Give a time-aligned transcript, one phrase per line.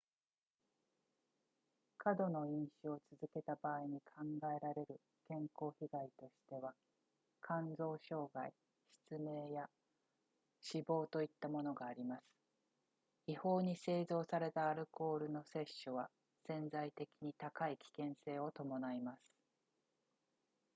[1.99, 6.73] 過度の飲酒を続けた場合に考えられる健康被害としては
[7.45, 8.51] 肝臓障害
[9.11, 9.69] 失明や
[10.59, 12.23] 死亡といったものがあります
[13.27, 16.09] 違法に製造されたアルコールの摂取は
[16.47, 19.19] 潜在的に高い危険性を伴います